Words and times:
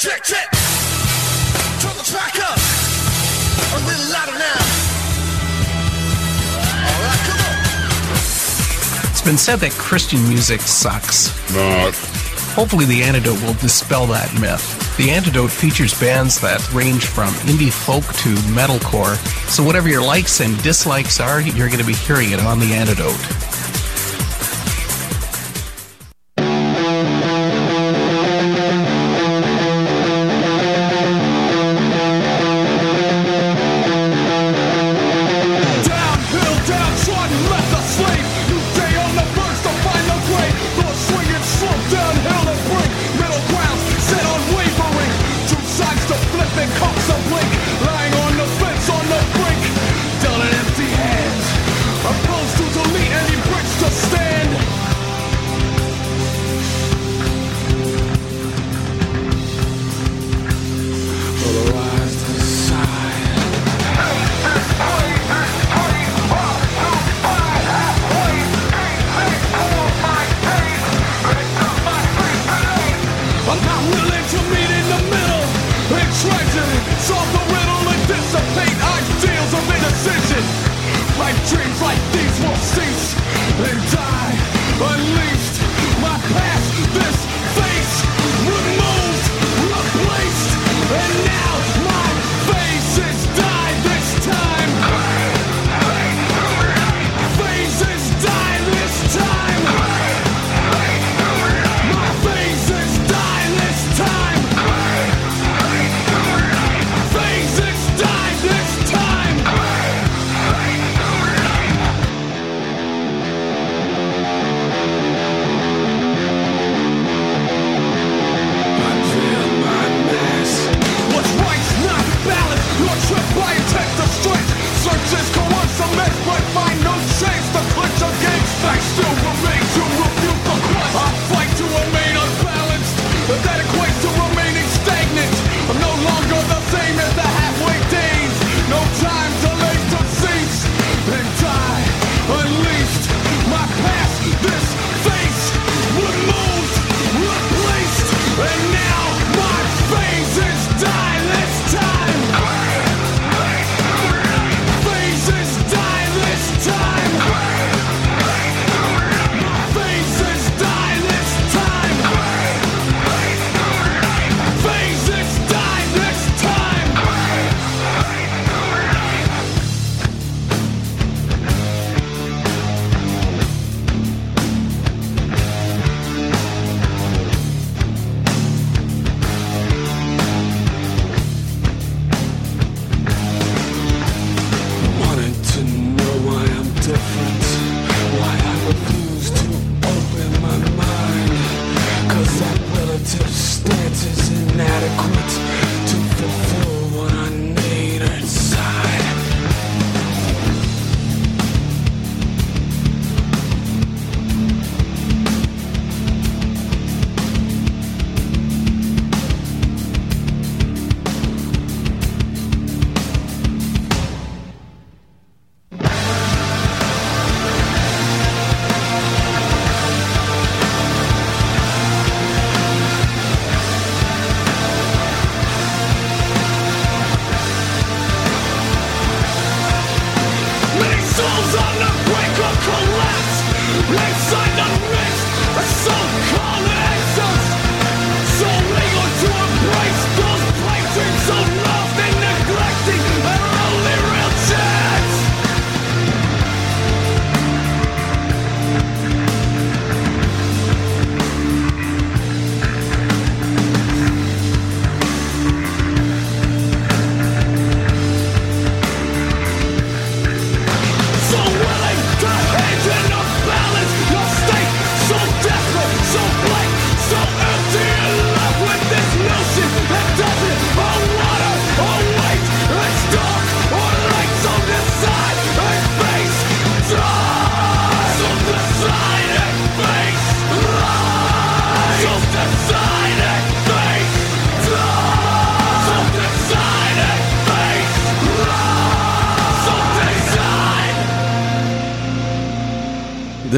check, 0.00 0.22
check. 0.22 0.50
Turn 1.82 1.94
the 1.98 2.02
track 2.02 2.34
up 2.40 2.56
a 2.56 3.80
little 3.84 4.10
louder 4.10 4.32
now. 4.32 4.60
All 6.88 7.02
right, 7.04 7.20
come 7.28 7.40
on. 7.44 9.10
It's 9.10 9.20
been 9.20 9.36
said 9.36 9.56
that 9.56 9.72
Christian 9.72 10.26
music 10.26 10.62
sucks. 10.62 11.28
Not. 11.54 11.94
Hopefully, 12.54 12.86
the 12.86 13.02
antidote 13.02 13.42
will 13.42 13.52
dispel 13.54 14.06
that 14.06 14.32
myth. 14.40 14.96
The 14.96 15.10
Antidote 15.10 15.50
features 15.50 15.98
bands 16.00 16.40
that 16.40 16.66
range 16.72 17.06
from 17.06 17.32
indie 17.48 17.72
folk 17.72 18.04
to 18.04 18.34
metalcore, 18.52 19.16
so 19.48 19.62
whatever 19.62 19.88
your 19.88 20.02
likes 20.02 20.40
and 20.40 20.60
dislikes 20.62 21.20
are, 21.20 21.40
you're 21.40 21.68
going 21.68 21.78
to 21.78 21.86
be 21.86 21.94
hearing 21.94 22.32
it 22.32 22.40
on 22.40 22.58
The 22.58 22.72
Antidote. 22.72 23.49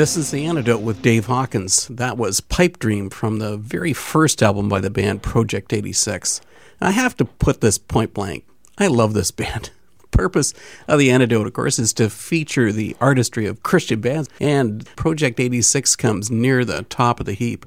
This 0.03 0.17
is 0.17 0.33
The 0.33 0.47
Antidote 0.47 0.83
with 0.83 1.01
Dave 1.01 1.27
Hawkins. 1.27 1.87
That 1.87 2.19
was 2.19 2.41
Pipe 2.41 2.81
Dream 2.81 3.09
from 3.09 3.39
the 3.39 3.57
very 3.57 3.93
first 3.93 4.43
album 4.43 4.69
by 4.69 4.81
the 4.81 4.91
band 4.91 5.23
Project 5.23 5.73
86. 5.73 6.41
I 6.81 6.91
have 6.91 7.17
to 7.19 7.25
put 7.25 7.61
this 7.61 7.79
point 7.79 8.13
blank. 8.13 8.45
I 8.79 8.89
love 8.89 9.15
this 9.15 9.31
band. 9.31 9.71
The 10.01 10.09
purpose 10.09 10.55
of 10.89 10.99
The 10.99 11.13
Antidote, 11.13 11.47
of 11.47 11.53
course, 11.53 11.79
is 11.79 11.93
to 11.93 12.11
feature 12.11 12.73
the 12.73 12.97
artistry 13.01 13.47
of 13.47 13.63
Christian 13.63 14.01
bands, 14.01 14.29
and 14.41 14.85
Project 14.97 15.39
86 15.39 15.95
comes 15.95 16.33
near 16.33 16.65
the 16.65 16.83
top 16.83 17.21
of 17.21 17.27
the 17.27 17.35
heap. 17.35 17.65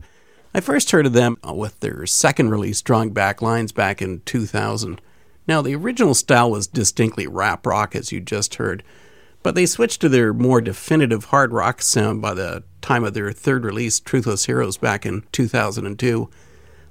I 0.54 0.60
first 0.60 0.92
heard 0.92 1.06
of 1.06 1.14
them 1.14 1.38
with 1.42 1.80
their 1.80 2.06
second 2.06 2.50
release, 2.50 2.82
Drawing 2.82 3.12
Back 3.12 3.42
Lines, 3.42 3.72
back 3.72 4.02
in 4.02 4.20
2000. 4.26 5.00
Now, 5.48 5.62
the 5.62 5.76
original 5.76 6.14
style 6.14 6.52
was 6.52 6.68
distinctly 6.68 7.28
rap 7.28 7.66
rock, 7.66 7.96
as 7.96 8.12
you 8.12 8.20
just 8.20 8.56
heard 8.56 8.84
but 9.46 9.54
they 9.54 9.68
switched 9.68 10.02
to 10.02 10.10
their 10.10 10.34
more 10.34 10.60
definitive 10.60 11.26
hard 11.26 11.54
rock 11.54 11.80
sound 11.80 12.20
by 12.20 12.34
the 12.34 12.64
time 12.82 13.04
of 13.04 13.14
their 13.14 13.32
third 13.32 13.64
release, 13.64 14.00
Truthless 14.00 14.48
Heroes, 14.48 14.76
back 14.76 15.06
in 15.06 15.24
2002. 15.32 16.32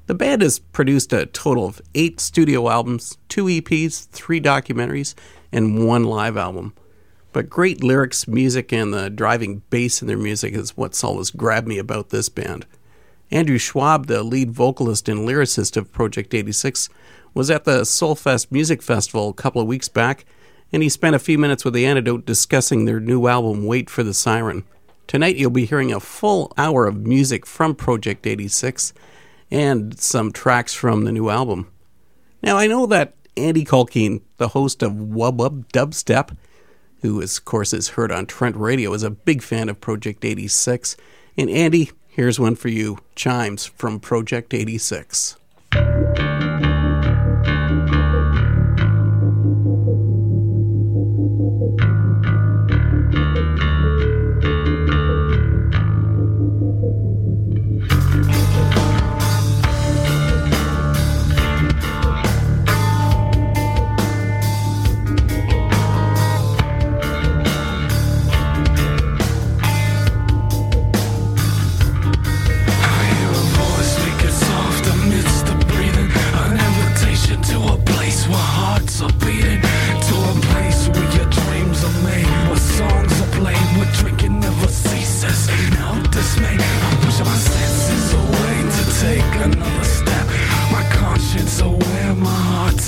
The 0.06 0.14
band 0.14 0.40
has 0.40 0.60
produced 0.60 1.12
a 1.12 1.26
total 1.26 1.66
of 1.66 1.82
eight 1.96 2.20
studio 2.20 2.70
albums, 2.70 3.18
two 3.28 3.46
EPs, 3.46 4.06
three 4.10 4.40
documentaries, 4.40 5.16
and 5.50 5.84
one 5.84 6.04
live 6.04 6.36
album. 6.36 6.74
But 7.32 7.50
great 7.50 7.82
lyrics, 7.82 8.28
music, 8.28 8.72
and 8.72 8.94
the 8.94 9.10
driving 9.10 9.62
bass 9.70 10.00
in 10.00 10.06
their 10.06 10.16
music 10.16 10.54
is 10.54 10.76
what's 10.76 11.02
always 11.02 11.32
grabbed 11.32 11.66
me 11.66 11.78
about 11.78 12.10
this 12.10 12.28
band. 12.28 12.66
Andrew 13.32 13.58
Schwab, 13.58 14.06
the 14.06 14.22
lead 14.22 14.52
vocalist 14.52 15.08
and 15.08 15.28
lyricist 15.28 15.76
of 15.76 15.90
Project 15.90 16.32
86, 16.32 16.88
was 17.34 17.50
at 17.50 17.64
the 17.64 17.80
Soulfest 17.80 18.52
Music 18.52 18.80
Festival 18.80 19.30
a 19.30 19.34
couple 19.34 19.60
of 19.60 19.66
weeks 19.66 19.88
back 19.88 20.24
and 20.74 20.82
he 20.82 20.88
spent 20.88 21.14
a 21.14 21.20
few 21.20 21.38
minutes 21.38 21.64
with 21.64 21.72
the 21.72 21.86
antidote 21.86 22.26
discussing 22.26 22.84
their 22.84 22.98
new 22.98 23.28
album, 23.28 23.64
Wait 23.64 23.88
for 23.88 24.02
the 24.02 24.12
Siren. 24.12 24.64
Tonight 25.06 25.36
you'll 25.36 25.50
be 25.50 25.66
hearing 25.66 25.92
a 25.92 26.00
full 26.00 26.52
hour 26.58 26.88
of 26.88 27.06
music 27.06 27.46
from 27.46 27.76
Project 27.76 28.26
86 28.26 28.92
and 29.52 29.96
some 29.96 30.32
tracks 30.32 30.74
from 30.74 31.04
the 31.04 31.12
new 31.12 31.30
album. 31.30 31.70
Now, 32.42 32.56
I 32.56 32.66
know 32.66 32.86
that 32.86 33.14
Andy 33.36 33.64
Culkeen, 33.64 34.22
the 34.38 34.48
host 34.48 34.82
of 34.82 34.94
Wub 34.94 35.36
Wub 35.36 35.68
Dubstep, 35.68 36.36
who 37.02 37.20
is, 37.20 37.38
of 37.38 37.44
course 37.44 37.72
is 37.72 37.90
heard 37.90 38.10
on 38.10 38.26
Trent 38.26 38.56
Radio, 38.56 38.92
is 38.94 39.04
a 39.04 39.10
big 39.10 39.42
fan 39.42 39.68
of 39.68 39.80
Project 39.80 40.24
86. 40.24 40.96
And 41.38 41.48
Andy, 41.50 41.92
here's 42.08 42.40
one 42.40 42.56
for 42.56 42.68
you 42.68 42.98
Chimes 43.14 43.64
from 43.64 44.00
Project 44.00 44.52
86. 44.52 45.36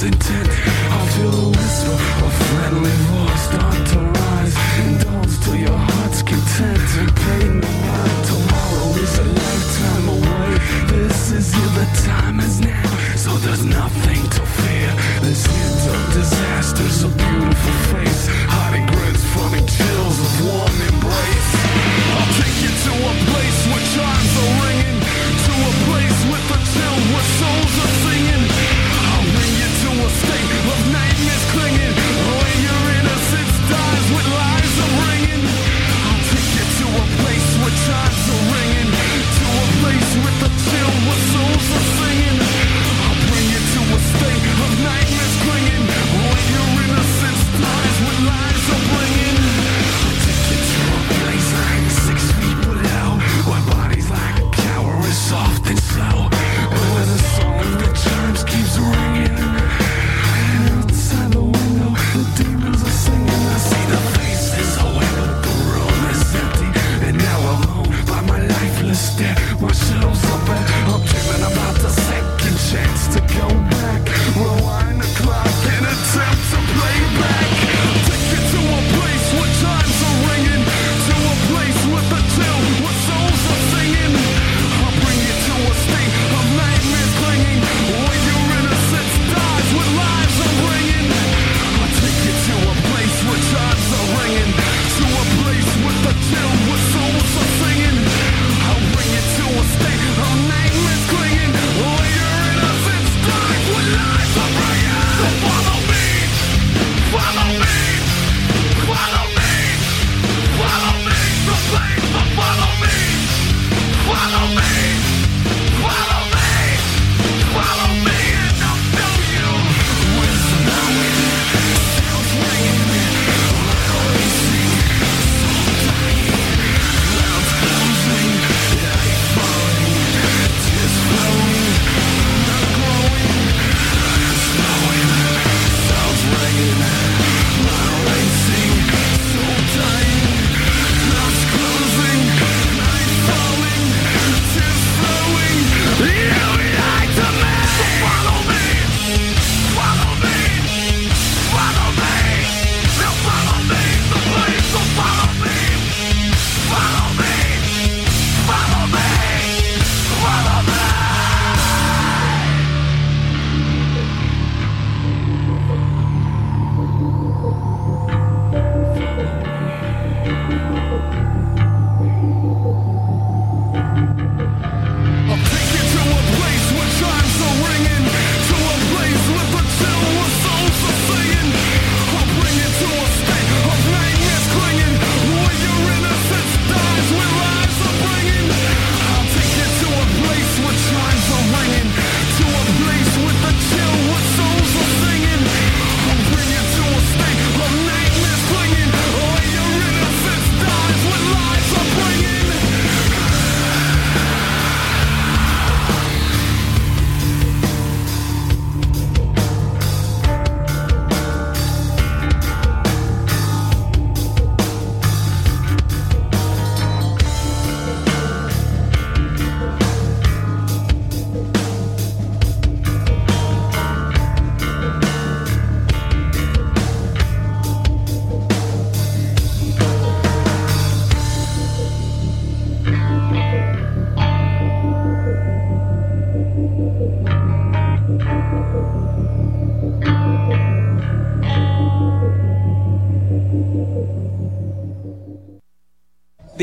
intent. 0.06 0.48
I 0.48 1.00
feel 1.14 1.30
the 1.30 1.48
whisper 1.56 1.96
of 2.24 2.32
friendly 2.48 2.96
voice 3.10 3.42
start 3.50 3.80
to 3.92 3.98
rise 4.20 4.56
and 4.80 4.94
dance 5.04 5.36
to 5.46 5.52
your 5.58 5.78
heart's 5.88 6.22
content. 6.22 6.88
And 7.00 7.12
pain 7.22 7.60
the 7.60 7.72
light. 7.90 8.18
Tomorrow 8.30 8.88
is 9.04 9.14
a 9.18 9.26
lifetime 9.40 10.06
away. 10.16 10.50
This 10.92 11.32
is 11.32 11.52
here, 11.54 11.72
the 11.80 11.88
time 12.06 12.40
is 12.40 12.60
now. 12.60 12.90
So 13.16 13.30
there's 13.44 13.64
nothing 13.64 14.22
to 14.36 14.42
fear. 14.58 14.90
This 15.22 15.44
hint 15.46 15.82
of 15.94 16.00
disaster's 16.14 17.02
a 17.04 17.08
beautiful 17.08 17.76
fate. 17.90 18.05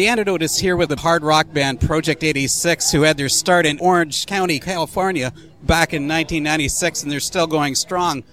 The 0.03 0.09
Antidote 0.09 0.41
is 0.41 0.57
here 0.57 0.75
with 0.75 0.89
the 0.89 0.97
hard 0.97 1.23
rock 1.23 1.53
band 1.53 1.79
Project 1.79 2.25
86, 2.25 2.91
who 2.91 3.03
had 3.03 3.15
their 3.15 3.29
start 3.29 3.65
in 3.65 3.79
Orange 3.79 4.25
County, 4.25 4.59
California, 4.59 5.31
back 5.61 5.93
in 5.93 6.09
1996, 6.09 7.03
and 7.03 7.09
they're 7.09 7.21
still 7.21 7.47
going 7.47 7.73
strong. 7.73 8.25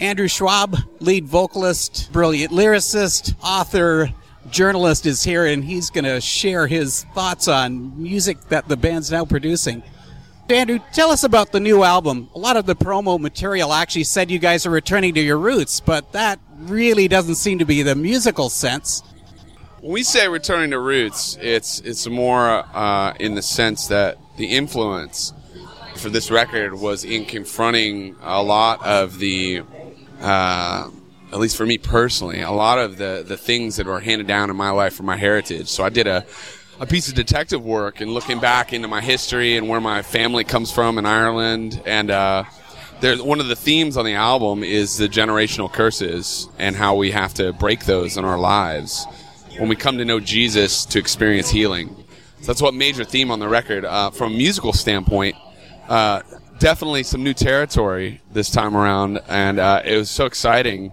Andrew 0.00 0.26
Schwab, 0.26 0.74
lead 1.00 1.26
vocalist, 1.26 2.10
brilliant 2.12 2.50
lyricist, 2.50 3.34
author, 3.42 4.08
journalist, 4.48 5.04
is 5.04 5.22
here, 5.22 5.44
and 5.44 5.62
he's 5.62 5.90
going 5.90 6.06
to 6.06 6.18
share 6.18 6.66
his 6.66 7.04
thoughts 7.14 7.46
on 7.46 8.02
music 8.02 8.40
that 8.48 8.66
the 8.68 8.76
band's 8.78 9.12
now 9.12 9.26
producing. 9.26 9.82
Andrew, 10.48 10.78
tell 10.94 11.10
us 11.10 11.24
about 11.24 11.52
the 11.52 11.60
new 11.60 11.84
album. 11.84 12.30
A 12.34 12.38
lot 12.38 12.56
of 12.56 12.64
the 12.64 12.74
promo 12.74 13.20
material 13.20 13.74
actually 13.74 14.04
said 14.04 14.30
you 14.30 14.38
guys 14.38 14.64
are 14.64 14.70
returning 14.70 15.12
to 15.12 15.20
your 15.20 15.36
roots, 15.36 15.78
but 15.78 16.10
that 16.12 16.40
really 16.60 17.06
doesn't 17.06 17.34
seem 17.34 17.58
to 17.58 17.66
be 17.66 17.82
the 17.82 17.94
musical 17.94 18.48
sense. 18.48 19.02
When 19.82 19.94
we 19.94 20.04
say 20.04 20.28
returning 20.28 20.70
to 20.70 20.78
roots, 20.78 21.36
it's 21.40 21.80
it's 21.80 22.06
more 22.06 22.64
uh, 22.72 23.14
in 23.18 23.34
the 23.34 23.42
sense 23.42 23.88
that 23.88 24.16
the 24.36 24.46
influence 24.46 25.32
for 25.96 26.08
this 26.08 26.30
record 26.30 26.74
was 26.74 27.02
in 27.02 27.24
confronting 27.24 28.14
a 28.22 28.44
lot 28.44 28.86
of 28.86 29.18
the, 29.18 29.62
uh, 30.20 30.88
at 31.32 31.38
least 31.40 31.56
for 31.56 31.66
me 31.66 31.78
personally, 31.78 32.42
a 32.42 32.52
lot 32.52 32.78
of 32.78 32.96
the 32.96 33.24
the 33.26 33.36
things 33.36 33.74
that 33.74 33.88
were 33.88 33.98
handed 33.98 34.28
down 34.28 34.50
in 34.50 34.56
my 34.56 34.70
life 34.70 34.94
from 34.94 35.06
my 35.06 35.16
heritage. 35.16 35.66
So 35.66 35.82
I 35.82 35.88
did 35.88 36.06
a 36.06 36.24
a 36.78 36.86
piece 36.86 37.08
of 37.08 37.14
detective 37.14 37.64
work 37.64 38.00
and 38.00 38.14
looking 38.14 38.38
back 38.38 38.72
into 38.72 38.86
my 38.86 39.00
history 39.00 39.56
and 39.56 39.68
where 39.68 39.80
my 39.80 40.02
family 40.02 40.44
comes 40.44 40.70
from 40.70 40.96
in 40.96 41.06
Ireland 41.06 41.82
and. 41.84 42.08
Uh, 42.08 42.44
there's 43.00 43.20
one 43.20 43.40
of 43.40 43.48
the 43.48 43.56
themes 43.56 43.96
on 43.96 44.04
the 44.04 44.14
album 44.14 44.62
is 44.62 44.96
the 44.96 45.08
generational 45.08 45.72
curses 45.72 46.46
and 46.60 46.76
how 46.76 46.94
we 46.94 47.10
have 47.10 47.34
to 47.34 47.52
break 47.54 47.84
those 47.84 48.16
in 48.16 48.24
our 48.24 48.38
lives 48.38 49.04
when 49.58 49.68
we 49.68 49.76
come 49.76 49.98
to 49.98 50.04
know 50.04 50.20
Jesus 50.20 50.84
to 50.86 50.98
experience 50.98 51.50
healing. 51.50 51.94
So 52.40 52.46
that's 52.46 52.62
what 52.62 52.74
major 52.74 53.04
theme 53.04 53.30
on 53.30 53.38
the 53.38 53.48
record. 53.48 53.84
Uh, 53.84 54.10
from 54.10 54.32
a 54.32 54.36
musical 54.36 54.72
standpoint, 54.72 55.36
uh, 55.88 56.22
definitely 56.58 57.02
some 57.02 57.22
new 57.22 57.34
territory 57.34 58.20
this 58.32 58.50
time 58.50 58.76
around, 58.76 59.20
and 59.28 59.58
uh, 59.58 59.82
it 59.84 59.96
was 59.96 60.10
so 60.10 60.26
exciting 60.26 60.92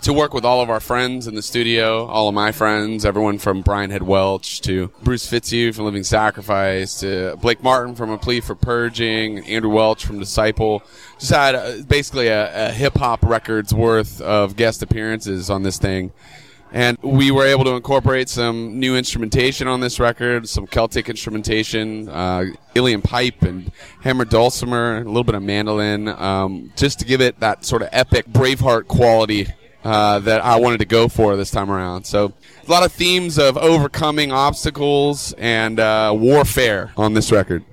to 0.00 0.12
work 0.12 0.32
with 0.32 0.44
all 0.44 0.60
of 0.60 0.70
our 0.70 0.78
friends 0.78 1.26
in 1.26 1.34
the 1.34 1.42
studio, 1.42 2.06
all 2.06 2.28
of 2.28 2.34
my 2.34 2.52
friends, 2.52 3.04
everyone 3.04 3.36
from 3.36 3.62
Brian 3.62 3.90
Head 3.90 4.02
Welch 4.02 4.60
to 4.60 4.92
Bruce 5.02 5.26
Fitzhugh 5.26 5.72
from 5.72 5.86
Living 5.86 6.04
Sacrifice 6.04 7.00
to 7.00 7.36
Blake 7.42 7.64
Martin 7.64 7.96
from 7.96 8.10
A 8.10 8.18
Plea 8.18 8.40
for 8.40 8.54
Purging, 8.54 9.40
Andrew 9.46 9.70
Welch 9.70 10.04
from 10.04 10.20
Disciple. 10.20 10.84
Just 11.18 11.32
had 11.32 11.54
uh, 11.56 11.82
basically 11.88 12.28
a, 12.28 12.68
a 12.68 12.72
hip 12.72 12.96
hop 12.96 13.24
record's 13.24 13.74
worth 13.74 14.20
of 14.20 14.54
guest 14.54 14.82
appearances 14.82 15.50
on 15.50 15.64
this 15.64 15.78
thing 15.78 16.12
and 16.72 16.98
we 17.02 17.30
were 17.30 17.46
able 17.46 17.64
to 17.64 17.72
incorporate 17.72 18.28
some 18.28 18.78
new 18.78 18.96
instrumentation 18.96 19.68
on 19.68 19.80
this 19.80 19.98
record, 19.98 20.48
some 20.48 20.66
Celtic 20.66 21.08
instrumentation, 21.08 22.08
uh, 22.08 22.44
Uilleann 22.74 23.02
pipe 23.02 23.42
and 23.42 23.72
hammer 24.02 24.24
dulcimer, 24.24 24.98
a 24.98 25.04
little 25.04 25.24
bit 25.24 25.34
of 25.34 25.42
mandolin, 25.42 26.08
um, 26.08 26.72
just 26.76 26.98
to 26.98 27.04
give 27.04 27.20
it 27.20 27.40
that 27.40 27.64
sort 27.64 27.82
of 27.82 27.88
epic 27.92 28.26
Braveheart 28.28 28.86
quality 28.86 29.46
uh, 29.84 30.18
that 30.20 30.44
I 30.44 30.56
wanted 30.56 30.78
to 30.78 30.86
go 30.86 31.08
for 31.08 31.36
this 31.36 31.50
time 31.50 31.70
around. 31.70 32.04
So 32.04 32.32
a 32.66 32.70
lot 32.70 32.84
of 32.84 32.92
themes 32.92 33.38
of 33.38 33.56
overcoming 33.56 34.32
obstacles 34.32 35.32
and 35.38 35.80
uh, 35.80 36.12
warfare 36.16 36.92
on 36.96 37.14
this 37.14 37.32
record. 37.32 37.64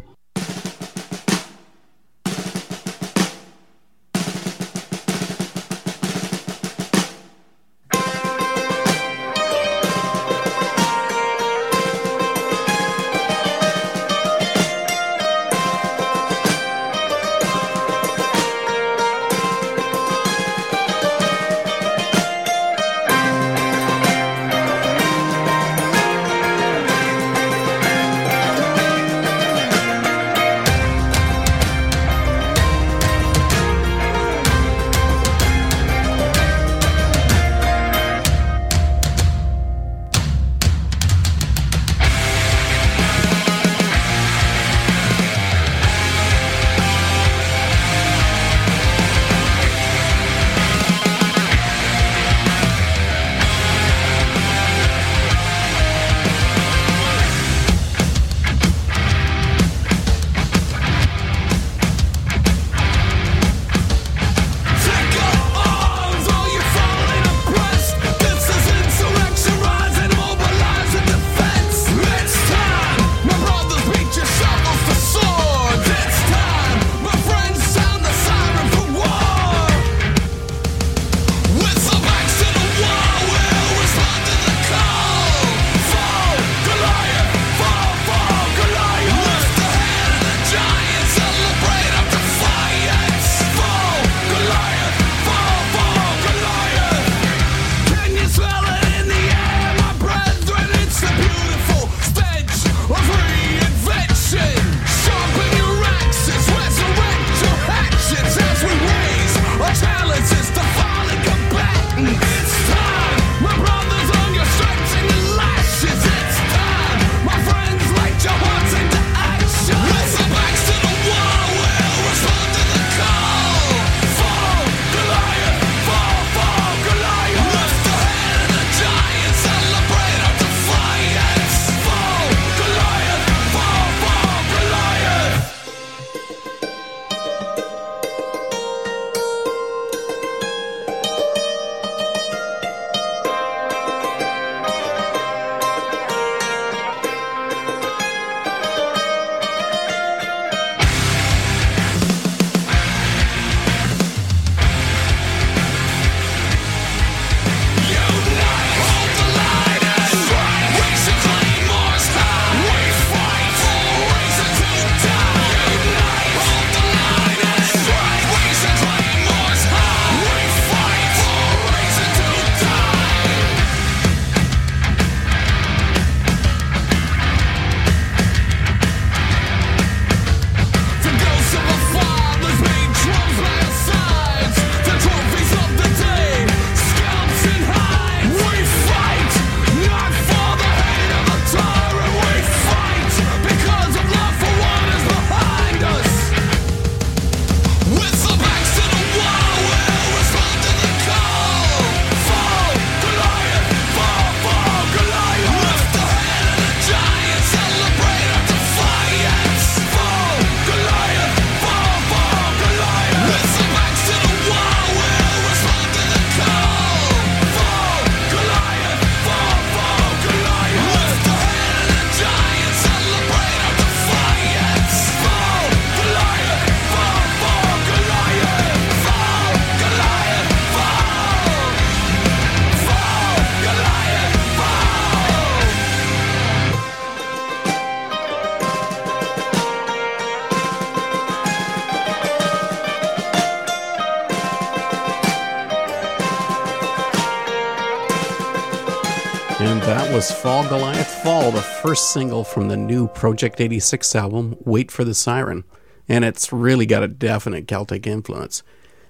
was 250.15 250.31
Fall 250.31 250.65
Goliath 250.69 251.23
Fall, 251.23 251.51
the 251.51 251.61
first 251.61 252.13
single 252.13 252.45
from 252.45 252.69
the 252.69 252.77
new 252.77 253.05
Project 253.05 253.59
86 253.59 254.15
album, 254.15 254.55
Wait 254.63 254.89
for 254.89 255.03
the 255.03 255.13
Siren, 255.13 255.65
and 256.07 256.23
it's 256.23 256.53
really 256.53 256.85
got 256.85 257.03
a 257.03 257.09
definite 257.09 257.67
Celtic 257.67 258.07
influence. 258.07 258.63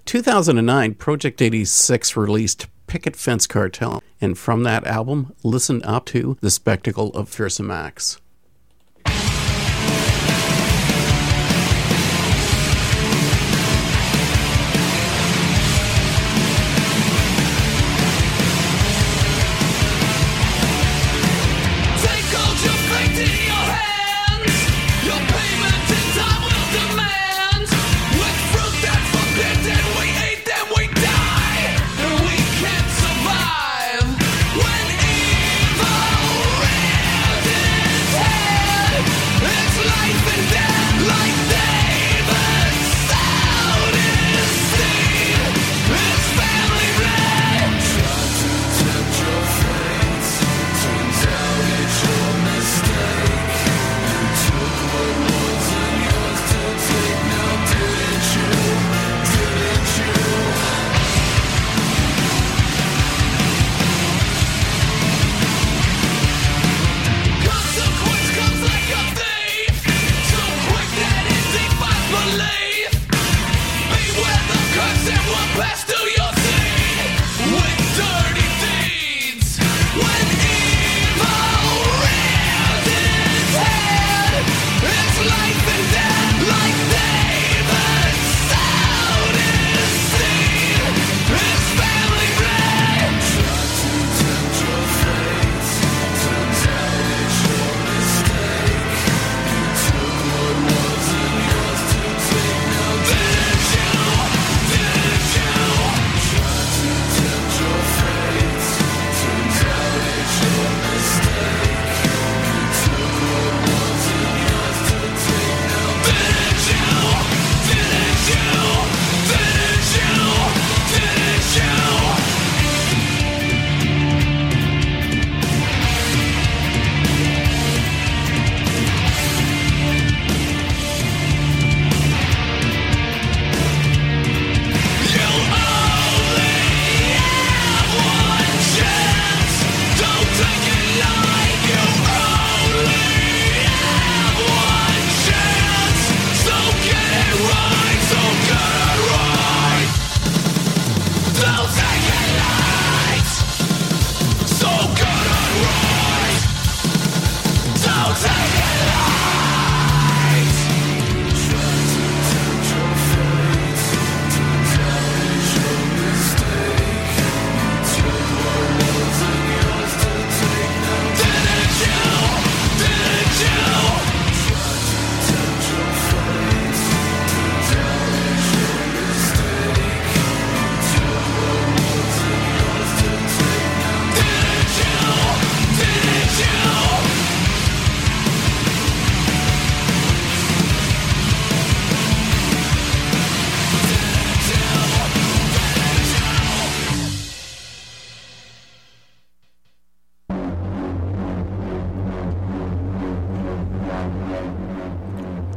2009, 0.06 0.96
Project 0.96 1.44
86 1.44 2.18
released 2.18 2.66
Picket 2.88 3.16
Fence 3.16 3.46
Cartel, 3.46 4.02
and 4.20 4.36
from 4.36 4.64
that 4.64 4.88
album, 4.88 5.36
listen 5.44 5.84
up 5.84 6.06
to 6.08 6.40
The 6.42 6.50
Spectacle 6.50 7.10
of 7.10 7.30
Fearsome 7.30 7.70
Acts. 7.70 8.20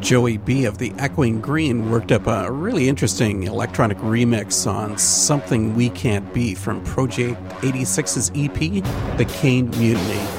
Joey 0.09 0.39
B 0.39 0.65
of 0.65 0.79
the 0.79 0.91
Echoing 0.97 1.39
Green 1.43 1.91
worked 1.91 2.13
up 2.13 2.27
a 2.27 2.51
really 2.51 2.89
interesting 2.89 3.43
electronic 3.43 3.99
remix 3.99 4.67
on 4.67 4.97
Something 4.97 5.77
We 5.77 5.91
Can't 5.91 6.33
Be 6.33 6.55
from 6.55 6.83
Project 6.83 7.39
86's 7.61 8.31
EP, 8.35 8.83
The 9.19 9.27
Cane 9.27 9.69
Mutiny. 9.73 10.38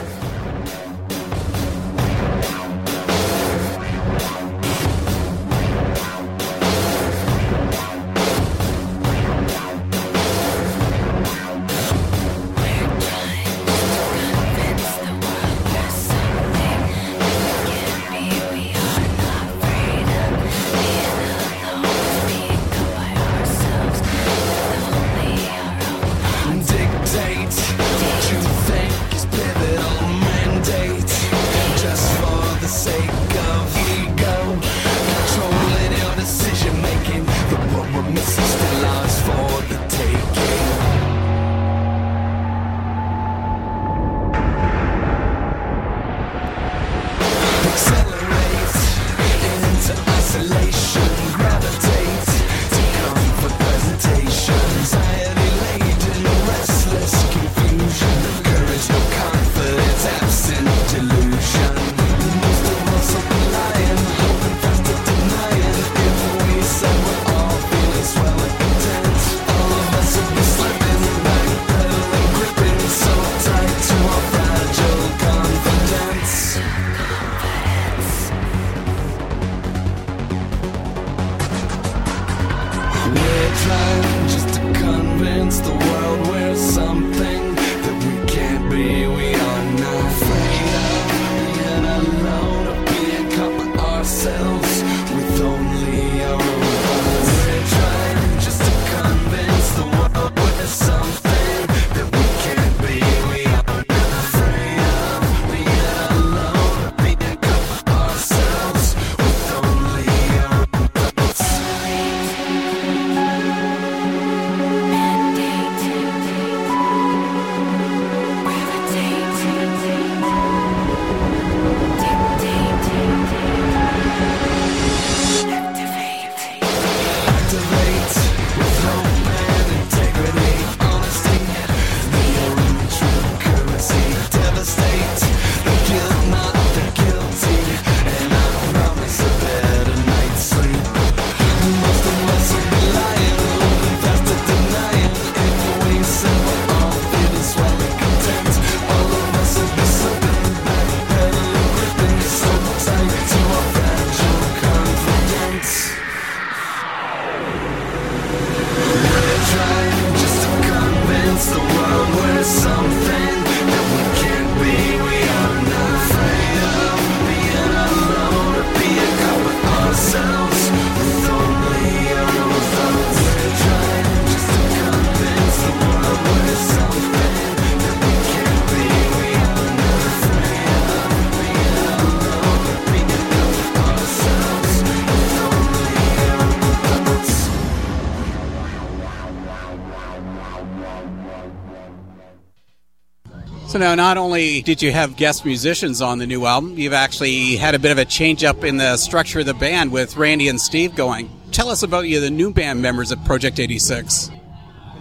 So 193.69 193.77
now, 193.77 193.93
not 193.93 194.17
only 194.17 194.63
did 194.63 194.82
you 194.82 194.91
have 194.91 195.15
guest 195.15 195.45
musicians 195.45 196.01
on 196.01 196.17
the 196.17 196.25
new 196.25 196.47
album, 196.47 196.79
you've 196.79 196.91
actually 196.91 197.55
had 197.55 197.75
a 197.75 197.79
bit 197.79 197.91
of 197.91 197.99
a 197.99 198.03
change 198.05 198.43
up 198.43 198.63
in 198.63 198.77
the 198.77 198.97
structure 198.97 199.41
of 199.41 199.45
the 199.45 199.53
band 199.53 199.91
with 199.91 200.17
Randy 200.17 200.47
and 200.47 200.60
Steve 200.60 200.95
going. 200.95 201.29
Tell 201.51 201.69
us 201.69 201.84
about 201.84 202.08
you, 202.08 202.19
the 202.19 202.32
new 202.32 202.51
band 202.51 202.82
members 202.82 203.12
of 203.12 203.23
Project 203.25 203.60
86. 203.60 204.32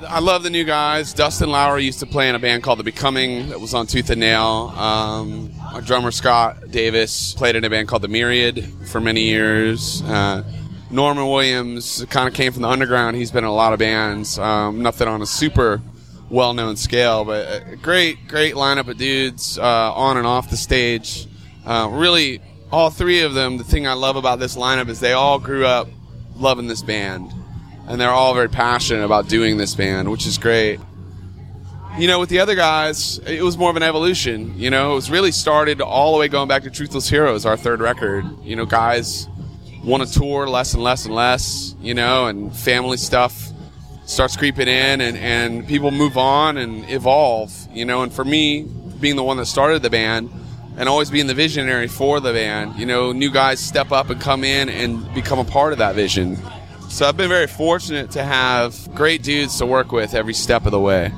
I 0.07 0.21
love 0.21 0.43
the 0.43 0.51
new 0.51 0.65
guys. 0.65 1.15
Dustin 1.15 1.51
Lowry 1.51 1.85
used 1.85 2.01
to 2.01 2.07
play 2.07 2.29
in 2.29 2.35
a 2.35 2.39
band 2.39 2.63
called 2.63 2.79
The 2.79 2.85
Becoming 2.85 3.49
that 3.49 3.59
was 3.59 3.73
on 3.73 3.87
Tooth 3.87 4.11
and 4.11 4.21
Nail. 4.21 4.75
Um, 4.77 5.51
our 5.73 5.81
drummer 5.81 6.11
Scott 6.11 6.71
Davis 6.71 7.33
played 7.33 7.57
in 7.57 7.65
a 7.65 7.71
band 7.71 7.89
called 7.89 8.03
The 8.03 8.09
Myriad 8.09 8.71
for 8.89 9.01
many 9.01 9.23
years. 9.23 10.03
Uh, 10.03 10.45
Norman 10.91 11.27
Williams 11.27 12.05
kind 12.11 12.29
of 12.29 12.35
came 12.35 12.53
from 12.53 12.61
the 12.61 12.69
underground. 12.69 13.17
He's 13.17 13.31
been 13.31 13.45
in 13.45 13.51
a 13.51 13.55
lot 13.55 13.73
of 13.73 13.79
bands. 13.79 14.39
Um, 14.39 14.83
nothing 14.83 15.09
on 15.09 15.23
a 15.23 15.27
super 15.27 15.81
well 16.31 16.53
known 16.55 16.77
scale, 16.77 17.25
but 17.25 17.63
a 17.73 17.77
great, 17.77 18.29
great 18.29 18.55
lineup 18.55 18.89
of 18.89 18.97
dudes 18.99 19.59
uh, 19.59 19.93
on 19.95 20.17
and 20.17 20.27
off 20.27 20.51
the 20.51 20.57
stage. 20.57 21.27
Uh, 21.65 21.89
really, 21.93 22.41
all 22.71 22.91
three 22.91 23.23
of 23.23 23.35
them, 23.35 23.57
the 23.57 23.65
thing 23.65 23.87
I 23.87 23.95
love 23.95 24.17
about 24.17 24.39
this 24.39 24.57
lineup 24.57 24.89
is 24.89 25.01
they 25.01 25.13
all 25.13 25.39
grew 25.39 25.65
up 25.67 25.89
loving 26.37 26.67
this 26.67 26.83
band. 26.83 27.33
And 27.87 27.99
they're 27.99 28.11
all 28.11 28.35
very 28.35 28.51
passionate 28.51 29.05
about 29.05 29.29
doing 29.29 29.57
this 29.57 29.75
band, 29.75 30.11
which 30.11 30.27
is 30.27 30.37
great. 30.37 30.79
You 31.99 32.07
know, 32.07 32.21
with 32.21 32.29
the 32.29 32.39
other 32.39 32.55
guys, 32.55 33.19
it 33.21 33.43
was 33.43 33.57
more 33.57 33.71
of 33.71 33.77
an 33.77 33.83
evolution. 33.83 34.59
You 34.59 34.69
know, 34.69 34.93
it 34.93 34.95
was 34.95 35.11
really 35.11 35.33
started 35.33 35.81
all 35.81 36.13
the 36.13 36.19
way 36.19 36.29
going 36.29 36.49
back 36.49 36.65
to 36.65 36.71
Truthless 36.71 37.09
Heroes, 37.09 37.47
our 37.47 37.57
third 37.57 37.81
record. 37.81 38.27
You 38.43 38.57
know, 38.57 38.67
guys 38.67 39.27
want 39.83 40.07
to 40.07 40.13
tour 40.13 40.47
less 40.47 40.75
and 40.75 40.83
less 40.83 41.07
and 41.07 41.15
less, 41.15 41.75
you 41.81 41.95
know, 41.95 42.27
and 42.27 42.55
family 42.55 42.99
stuff 42.99 43.51
starts 44.09 44.37
creeping 44.37 44.69
in 44.69 45.01
and, 45.01 45.17
and 45.19 45.69
people 45.69 45.91
move 45.91 46.17
on 46.17 46.57
and 46.57 46.89
evolve, 46.91 47.53
you 47.73 47.85
know. 47.85 48.03
And 48.03 48.13
for 48.13 48.25
me, 48.25 48.63
being 49.01 49.17
the 49.17 49.23
one 49.23 49.37
that 49.37 49.47
started 49.47 49.83
the 49.83 49.91
band 49.91 50.31
and 50.77 50.89
always 50.89 51.11
being 51.11 51.27
the 51.27 51.35
visionary 51.35 51.89
for 51.89 52.19
the 52.19 52.33
band, 52.33 52.77
you 52.77 52.87
know, 52.87 53.13
new 53.13 53.31
guys 53.31 53.61
step 53.61 53.93
up 53.93 54.09
and 54.11 54.21
come 54.21 54.45
in 54.45 54.71
and 54.71 55.13
become 55.15 55.39
a 55.39 55.45
part 55.45 55.73
of 55.73 55.79
that 55.79 55.95
vision. 55.95 56.39
So 56.89 57.07
I've 57.07 57.19
been 57.19 57.29
very 57.29 57.47
fortunate 57.47 58.11
to 58.13 58.25
have 58.25 58.75
great 58.95 59.23
dudes 59.23 59.59
to 59.59 59.67
work 59.67 59.93
with 59.93 60.15
every 60.15 60.35
step 60.35 60.65
of 60.65 60.73
the 60.73 60.81
way. 60.81 61.13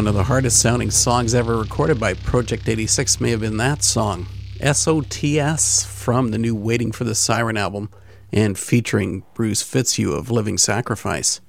One 0.00 0.08
of 0.08 0.14
the 0.14 0.24
hardest 0.24 0.58
sounding 0.58 0.90
songs 0.90 1.34
ever 1.34 1.58
recorded 1.58 2.00
by 2.00 2.14
Project 2.14 2.66
86 2.70 3.20
may 3.20 3.32
have 3.32 3.40
been 3.40 3.58
that 3.58 3.84
song, 3.84 4.24
SOTS, 4.58 5.84
from 5.84 6.30
the 6.30 6.38
new 6.38 6.54
Waiting 6.54 6.90
for 6.90 7.04
the 7.04 7.14
Siren 7.14 7.58
album, 7.58 7.90
and 8.32 8.58
featuring 8.58 9.24
Bruce 9.34 9.60
Fitzhugh 9.60 10.14
of 10.14 10.30
Living 10.30 10.56
Sacrifice. 10.56 11.42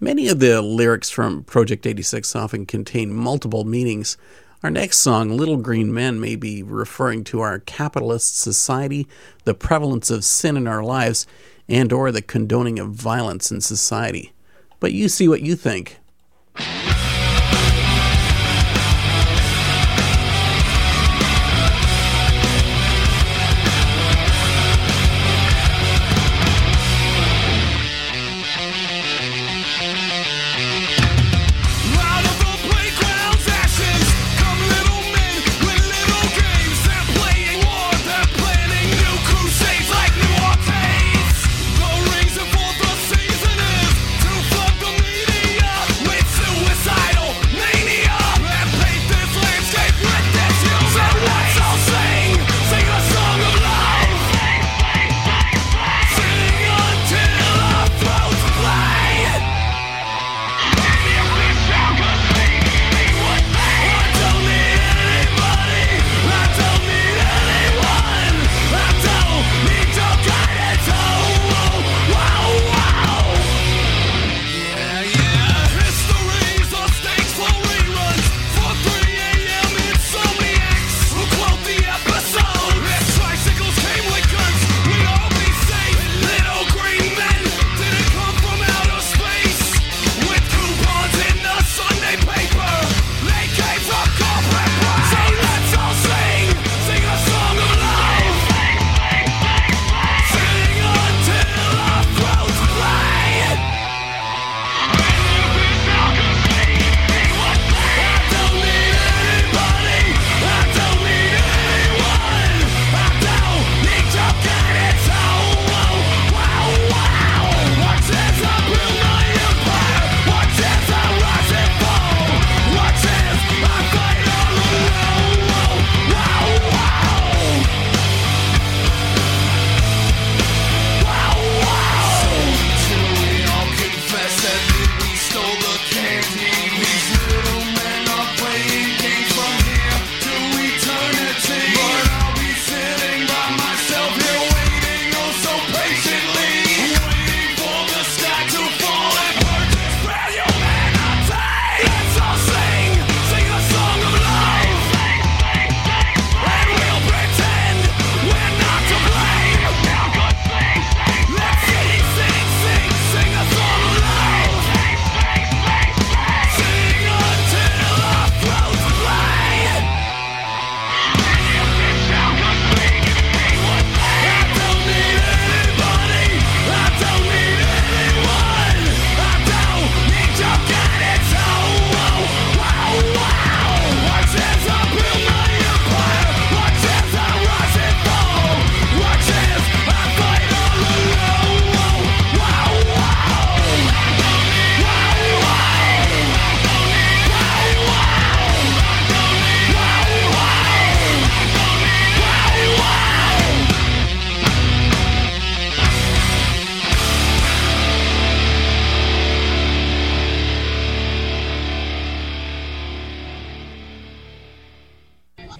Many 0.00 0.26
of 0.26 0.40
the 0.40 0.60
lyrics 0.60 1.08
from 1.08 1.44
Project 1.44 1.86
86 1.86 2.34
often 2.34 2.66
contain 2.66 3.14
multiple 3.14 3.62
meanings. 3.62 4.16
Our 4.64 4.70
next 4.70 4.98
song, 4.98 5.36
Little 5.36 5.58
Green 5.58 5.94
Men, 5.94 6.18
may 6.18 6.34
be 6.34 6.64
referring 6.64 7.22
to 7.26 7.38
our 7.38 7.60
capitalist 7.60 8.40
society, 8.40 9.06
the 9.44 9.54
prevalence 9.54 10.10
of 10.10 10.24
sin 10.24 10.56
in 10.56 10.66
our 10.66 10.82
lives, 10.82 11.28
and 11.68 11.92
or 11.92 12.10
the 12.10 12.22
condoning 12.22 12.80
of 12.80 12.90
violence 12.90 13.52
in 13.52 13.60
society. 13.60 14.32
But 14.80 14.92
you 14.92 15.08
see 15.08 15.28
what 15.28 15.42
you 15.42 15.54
think. 15.54 16.00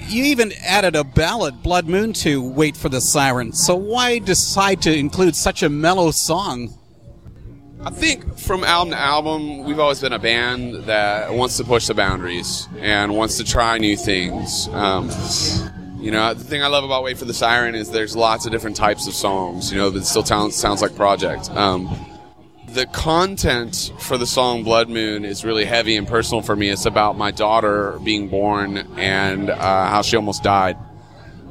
You 0.08 0.24
even 0.24 0.52
added 0.64 0.96
a 0.96 1.04
ballad, 1.04 1.62
Blood 1.62 1.86
Moon, 1.86 2.14
to 2.14 2.42
Wait 2.42 2.78
for 2.78 2.88
the 2.88 3.00
Siren. 3.00 3.52
So 3.52 3.76
why 3.76 4.18
decide 4.18 4.80
to 4.82 4.96
include 4.96 5.36
such 5.36 5.62
a 5.62 5.68
mellow 5.68 6.12
song? 6.12 6.74
I 7.84 7.90
think 7.90 8.38
from 8.38 8.64
album 8.64 8.92
to 8.92 8.98
album, 8.98 9.64
we've 9.64 9.78
always 9.78 10.00
been 10.00 10.14
a 10.14 10.18
band 10.18 10.86
that 10.86 11.32
wants 11.32 11.58
to 11.58 11.64
push 11.64 11.88
the 11.88 11.94
boundaries 11.94 12.68
and 12.78 13.14
wants 13.14 13.36
to 13.36 13.44
try 13.44 13.76
new 13.76 13.98
things. 13.98 14.68
Um, 14.68 15.10
you 16.00 16.10
know, 16.10 16.32
the 16.32 16.42
thing 16.42 16.62
I 16.62 16.68
love 16.68 16.84
about 16.84 17.04
Wait 17.04 17.18
for 17.18 17.26
the 17.26 17.34
Siren 17.34 17.74
is 17.74 17.90
there's 17.90 18.16
lots 18.16 18.46
of 18.46 18.52
different 18.52 18.76
types 18.76 19.06
of 19.06 19.14
songs, 19.14 19.70
you 19.70 19.76
know, 19.76 19.90
that 19.90 20.06
still 20.06 20.24
sounds, 20.24 20.56
sounds 20.56 20.80
like 20.80 20.96
Project. 20.96 21.50
Um, 21.50 21.88
the 22.68 22.86
content 22.86 23.92
for 23.98 24.18
the 24.18 24.26
song 24.26 24.62
Blood 24.62 24.88
Moon 24.90 25.24
is 25.24 25.44
really 25.44 25.64
heavy 25.64 25.96
and 25.96 26.06
personal 26.06 26.42
for 26.42 26.54
me. 26.54 26.68
It's 26.68 26.84
about 26.84 27.16
my 27.16 27.30
daughter 27.30 27.98
being 28.04 28.28
born 28.28 28.78
and 28.98 29.48
uh, 29.48 29.88
how 29.88 30.02
she 30.02 30.16
almost 30.16 30.42
died. 30.42 30.76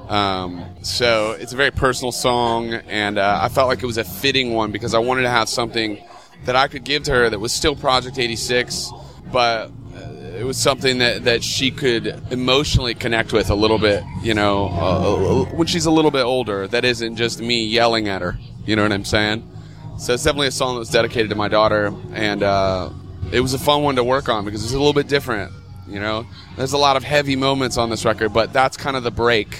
Um, 0.09 0.63
so 0.83 1.31
it's 1.31 1.53
a 1.53 1.55
very 1.55 1.71
personal 1.71 2.11
song, 2.11 2.73
and 2.73 3.17
uh, 3.17 3.39
I 3.41 3.49
felt 3.49 3.67
like 3.67 3.81
it 3.81 3.85
was 3.85 3.97
a 3.97 4.03
fitting 4.03 4.53
one 4.53 4.71
because 4.71 4.93
I 4.93 4.99
wanted 4.99 5.23
to 5.23 5.29
have 5.29 5.49
something 5.49 6.01
that 6.45 6.55
I 6.55 6.67
could 6.67 6.83
give 6.83 7.03
to 7.03 7.11
her 7.11 7.29
that 7.29 7.39
was 7.39 7.51
still 7.51 7.75
Project 7.75 8.19
86, 8.19 8.91
but 9.31 9.71
uh, 9.95 9.99
it 10.37 10.45
was 10.45 10.57
something 10.57 10.99
that, 10.99 11.25
that 11.25 11.43
she 11.43 11.71
could 11.71 12.21
emotionally 12.31 12.93
connect 12.93 13.33
with 13.33 13.49
a 13.49 13.55
little 13.55 13.79
bit, 13.79 14.03
you 14.21 14.35
know, 14.35 14.67
uh, 14.67 15.55
when 15.55 15.67
she's 15.67 15.87
a 15.87 15.91
little 15.91 16.11
bit 16.11 16.23
older. 16.23 16.67
That 16.67 16.85
isn't 16.85 17.15
just 17.15 17.41
me 17.41 17.65
yelling 17.65 18.07
at 18.07 18.21
her. 18.21 18.37
You 18.65 18.75
know 18.75 18.83
what 18.83 18.91
I'm 18.93 19.03
saying? 19.05 19.56
So 19.97 20.13
it's 20.13 20.23
definitely 20.23 20.47
a 20.47 20.51
song 20.51 20.75
that 20.75 20.79
was 20.79 20.89
dedicated 20.89 21.29
to 21.31 21.35
my 21.35 21.47
daughter, 21.47 21.91
and 22.13 22.43
uh, 22.43 22.91
it 23.31 23.41
was 23.41 23.55
a 23.55 23.59
fun 23.59 23.81
one 23.81 23.95
to 23.95 24.03
work 24.03 24.29
on 24.29 24.45
because 24.45 24.63
it's 24.63 24.73
a 24.73 24.77
little 24.77 24.93
bit 24.93 25.07
different. 25.07 25.51
You 25.87 25.99
know, 25.99 26.27
there's 26.55 26.73
a 26.73 26.77
lot 26.77 26.97
of 26.97 27.03
heavy 27.03 27.35
moments 27.35 27.77
on 27.77 27.89
this 27.89 28.05
record, 28.05 28.31
but 28.31 28.53
that's 28.53 28.77
kind 28.77 28.95
of 28.95 29.03
the 29.03 29.11
break. 29.11 29.59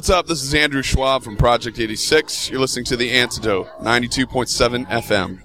What's 0.00 0.08
up? 0.08 0.26
This 0.26 0.42
is 0.42 0.54
Andrew 0.54 0.80
Schwab 0.80 1.22
from 1.22 1.36
Project 1.36 1.78
86. 1.78 2.48
You're 2.48 2.58
listening 2.58 2.86
to 2.86 2.96
The 2.96 3.10
Antidote, 3.10 3.68
92.7 3.82 4.86
FM. 4.86 5.42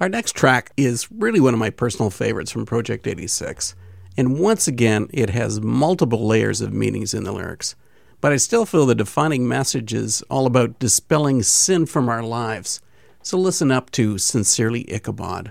Our 0.00 0.08
next 0.08 0.36
track 0.36 0.70
is 0.76 1.10
really 1.10 1.40
one 1.40 1.52
of 1.52 1.58
my 1.58 1.70
personal 1.70 2.10
favorites 2.10 2.52
from 2.52 2.66
Project 2.66 3.04
86. 3.04 3.74
And 4.16 4.38
once 4.38 4.68
again, 4.68 5.08
it 5.12 5.30
has 5.30 5.60
multiple 5.60 6.24
layers 6.24 6.60
of 6.60 6.72
meanings 6.72 7.14
in 7.14 7.24
the 7.24 7.32
lyrics. 7.32 7.74
But 8.20 8.30
I 8.30 8.36
still 8.36 8.64
feel 8.64 8.86
the 8.86 8.94
defining 8.94 9.48
message 9.48 9.92
is 9.92 10.22
all 10.30 10.46
about 10.46 10.78
dispelling 10.78 11.42
sin 11.42 11.86
from 11.86 12.08
our 12.08 12.22
lives. 12.22 12.80
So 13.24 13.38
listen 13.38 13.72
up 13.72 13.90
to 13.90 14.18
Sincerely 14.18 14.88
Ichabod. 14.88 15.50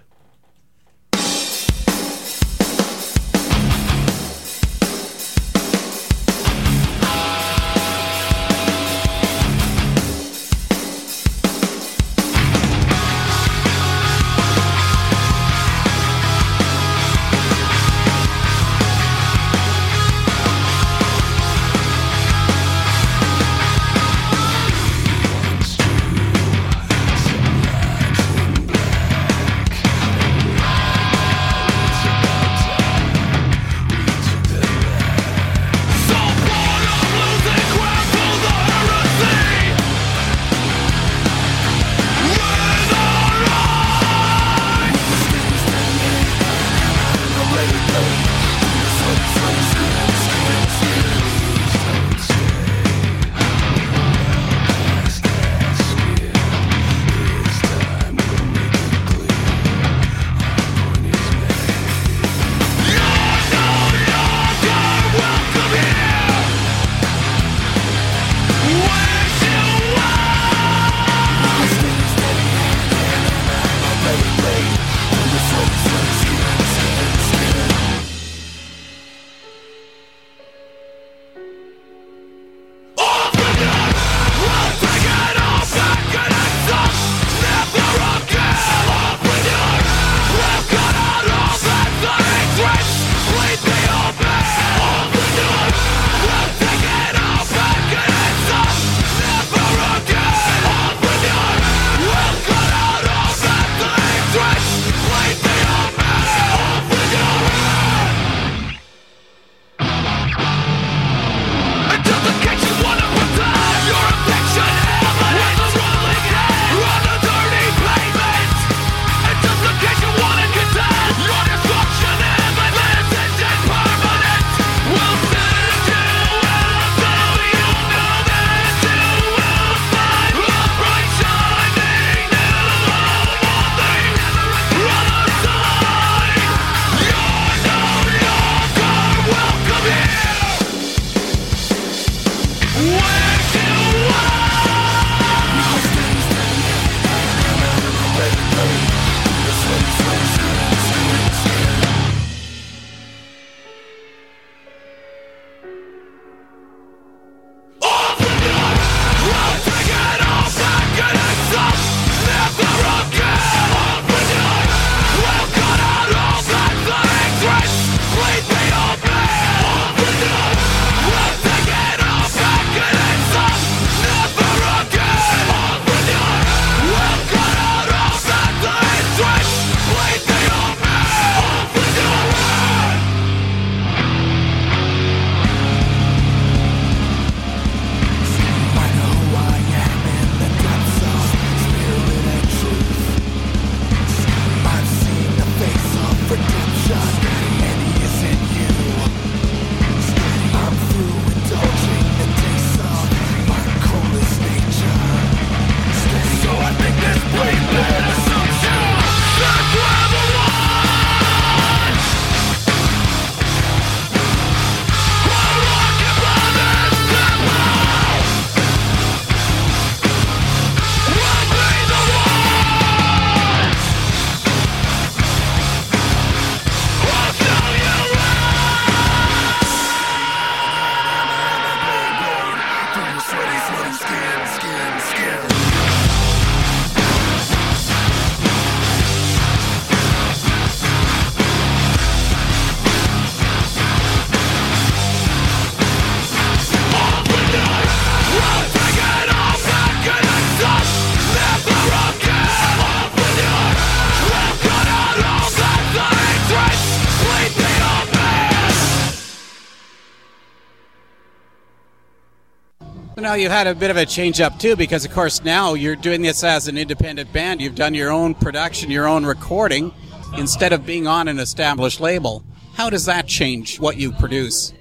Now 263.36 263.42
you've 263.42 263.52
had 263.52 263.68
a 263.68 263.76
bit 263.76 263.92
of 263.92 263.98
a 263.98 264.06
change 264.06 264.40
up 264.40 264.58
too, 264.60 264.78
because 264.78 265.04
of 265.04 265.12
course 265.12 265.44
now 265.44 265.74
you're 265.74 265.98
doing 265.98 266.22
this 266.22 266.42
as 266.42 266.70
an 266.70 266.78
independent 266.78 267.34
band. 267.34 267.60
You've 267.60 267.76
done 267.76 267.94
your 267.94 268.10
own 268.10 268.34
production, 268.34 268.90
your 268.90 269.08
own 269.08 269.26
recording, 269.26 269.94
instead 270.38 270.72
of 270.72 270.86
being 270.86 271.06
on 271.06 271.28
an 271.28 271.38
established 271.38 272.00
label. 272.00 272.46
How 272.76 272.90
does 272.90 273.04
that 273.08 273.28
change 273.28 273.78
what 273.78 273.98
you 273.98 274.14
produce? 274.14 274.74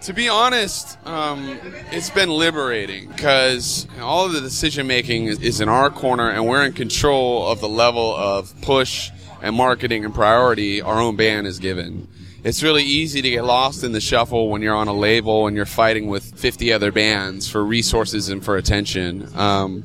To 0.00 0.14
be 0.14 0.26
honest, 0.26 0.96
um, 1.06 1.60
it's 1.90 2.08
been 2.08 2.30
liberating 2.30 3.08
because 3.08 3.86
all 4.00 4.24
of 4.24 4.32
the 4.32 4.40
decision 4.40 4.86
making 4.86 5.26
is, 5.26 5.38
is 5.40 5.60
in 5.60 5.68
our 5.68 5.90
corner, 5.90 6.30
and 6.30 6.48
we're 6.48 6.64
in 6.64 6.72
control 6.72 7.46
of 7.46 7.60
the 7.60 7.68
level 7.68 8.16
of 8.16 8.58
push 8.62 9.10
and 9.42 9.54
marketing 9.54 10.06
and 10.06 10.14
priority 10.14 10.80
our 10.80 10.98
own 10.98 11.14
band 11.14 11.46
is 11.46 11.58
given. 11.58 12.08
It's 12.42 12.62
really 12.62 12.84
easy 12.84 13.20
to 13.20 13.30
get 13.30 13.44
lost 13.44 13.84
in 13.84 13.92
the 13.92 14.00
shuffle 14.00 14.48
when 14.48 14.62
you're 14.62 14.74
on 14.74 14.88
a 14.88 14.94
label 14.94 15.46
and 15.46 15.54
you're 15.54 15.66
fighting 15.66 16.06
with 16.06 16.24
50 16.40 16.72
other 16.72 16.90
bands 16.90 17.46
for 17.50 17.62
resources 17.62 18.30
and 18.30 18.42
for 18.42 18.56
attention. 18.56 19.28
Um, 19.36 19.84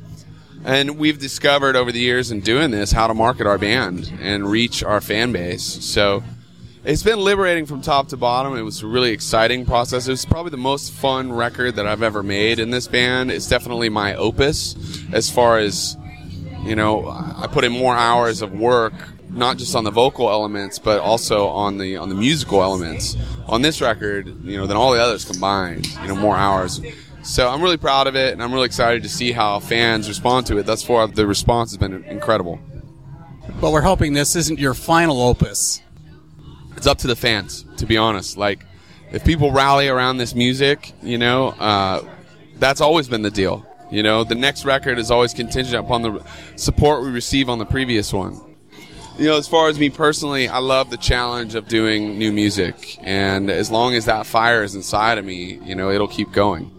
and 0.64 0.96
we've 0.96 1.18
discovered 1.18 1.76
over 1.76 1.92
the 1.92 2.00
years 2.00 2.30
in 2.30 2.40
doing 2.40 2.70
this 2.70 2.92
how 2.92 3.08
to 3.08 3.14
market 3.14 3.46
our 3.46 3.58
band 3.58 4.10
and 4.22 4.50
reach 4.50 4.82
our 4.82 5.02
fan 5.02 5.32
base. 5.32 5.64
So 5.84 6.22
it's 6.82 7.02
been 7.02 7.18
liberating 7.18 7.66
from 7.66 7.82
top 7.82 8.08
to 8.08 8.16
bottom. 8.16 8.56
It 8.56 8.62
was 8.62 8.82
a 8.82 8.86
really 8.86 9.10
exciting 9.10 9.66
process. 9.66 10.08
It 10.08 10.12
was 10.12 10.24
probably 10.24 10.50
the 10.50 10.56
most 10.56 10.92
fun 10.92 11.34
record 11.34 11.76
that 11.76 11.86
I've 11.86 12.02
ever 12.02 12.22
made 12.22 12.58
in 12.58 12.70
this 12.70 12.88
band. 12.88 13.30
It's 13.30 13.48
definitely 13.50 13.90
my 13.90 14.14
opus 14.14 14.76
as 15.12 15.28
far 15.28 15.58
as, 15.58 15.98
you 16.62 16.74
know, 16.74 17.06
I 17.06 17.48
put 17.52 17.64
in 17.64 17.72
more 17.72 17.94
hours 17.94 18.40
of 18.40 18.52
work 18.52 18.94
not 19.36 19.58
just 19.58 19.74
on 19.76 19.84
the 19.84 19.90
vocal 19.90 20.30
elements 20.30 20.78
but 20.78 21.00
also 21.00 21.48
on 21.48 21.78
the 21.78 21.96
on 21.96 22.08
the 22.08 22.14
musical 22.14 22.62
elements. 22.62 23.16
On 23.46 23.62
this 23.62 23.80
record 23.80 24.26
you 24.44 24.56
know 24.56 24.66
than 24.66 24.76
all 24.76 24.92
the 24.92 25.00
others 25.00 25.24
combined 25.24 25.86
you 26.02 26.08
know 26.08 26.16
more 26.16 26.36
hours. 26.36 26.80
So 27.22 27.48
i'm 27.48 27.62
really 27.62 27.76
proud 27.76 28.06
of 28.06 28.16
it 28.16 28.32
and 28.32 28.42
i'm 28.42 28.52
really 28.52 28.66
excited 28.66 29.02
to 29.02 29.08
see 29.08 29.32
how 29.32 29.60
fans 29.60 30.08
respond 30.08 30.46
to 30.46 30.58
it. 30.58 30.66
Thus 30.66 30.82
far 30.82 31.06
the 31.06 31.26
response 31.26 31.70
has 31.70 31.78
been 31.78 32.04
incredible. 32.04 32.58
But 33.60 33.70
we're 33.70 33.82
hoping 33.82 34.12
this 34.12 34.36
isn't 34.36 34.58
your 34.58 34.74
final 34.74 35.20
opus. 35.20 35.82
it's 36.76 36.86
up 36.86 36.98
to 36.98 37.06
the 37.06 37.16
fans 37.16 37.64
to 37.76 37.86
be 37.86 37.96
honest. 37.96 38.36
Like 38.36 38.64
if 39.12 39.24
people 39.24 39.52
rally 39.52 39.88
around 39.88 40.16
this 40.16 40.34
music 40.34 40.92
you 41.02 41.18
know 41.18 41.48
uh, 41.48 42.02
that's 42.58 42.80
always 42.80 43.08
been 43.08 43.22
the 43.22 43.30
deal. 43.30 43.66
You 43.90 44.02
know 44.02 44.24
the 44.24 44.34
next 44.34 44.64
record 44.64 44.98
is 44.98 45.10
always 45.10 45.34
contingent 45.34 45.84
upon 45.84 46.02
the 46.02 46.24
support 46.56 47.04
we 47.04 47.10
receive 47.10 47.48
on 47.48 47.58
the 47.58 47.66
previous 47.66 48.12
one 48.12 48.45
you 49.18 49.26
know 49.26 49.36
as 49.36 49.48
far 49.48 49.68
as 49.68 49.78
me 49.78 49.88
personally 49.88 50.48
i 50.48 50.58
love 50.58 50.90
the 50.90 50.96
challenge 50.96 51.54
of 51.54 51.68
doing 51.68 52.18
new 52.18 52.32
music. 52.32 52.98
And 53.02 53.50
as 53.50 53.70
long 53.70 53.94
as 53.94 54.04
that 54.04 54.26
fire 54.26 54.62
is 54.62 54.74
inside 54.74 55.18
of 55.18 55.24
me 55.24 55.60
you 55.64 55.74
know 55.74 55.90
it'll 55.90 56.08
keep 56.08 56.32
going 56.32 56.70